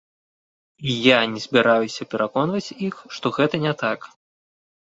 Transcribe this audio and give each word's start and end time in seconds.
І 0.93 0.95
я 1.07 1.19
не 1.33 1.39
збіраюся 1.45 2.09
пераконваць 2.15 2.73
іх, 2.89 2.95
што 3.19 3.35
гэта 3.39 3.55
не 3.69 3.73
так. 3.85 3.99